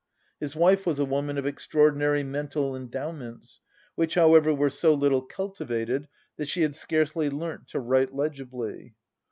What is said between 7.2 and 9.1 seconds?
learnt to write legibly.